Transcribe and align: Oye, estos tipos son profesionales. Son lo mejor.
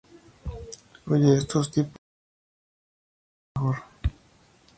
Oye, 1.05 1.37
estos 1.37 1.69
tipos 1.69 1.91
son 1.93 3.53
profesionales. 3.53 3.53
Son 3.55 3.63
lo 3.63 3.69
mejor. 3.73 3.83